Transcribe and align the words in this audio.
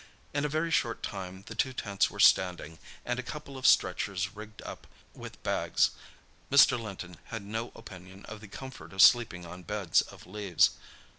In 0.33 0.45
a 0.45 0.49
very 0.49 0.71
short 0.71 1.03
time 1.03 1.43
the 1.45 1.53
two 1.53 1.73
tents 1.73 2.09
were 2.09 2.19
standing, 2.19 2.79
and 3.05 3.19
a 3.19 3.21
couple 3.21 3.55
of 3.55 3.67
stretchers 3.67 4.35
rigged 4.35 4.63
up 4.63 4.87
with 5.13 5.43
bags—Mr. 5.43 6.81
Linton 6.81 7.17
had 7.25 7.43
no 7.43 7.71
opinion 7.75 8.25
of 8.25 8.41
the 8.41 8.47
comfort 8.47 8.93
of 8.93 9.01
sleeping 9.03 9.45
on 9.45 9.61
beds 9.61 10.01
of 10.01 10.25
leaves. 10.25 10.71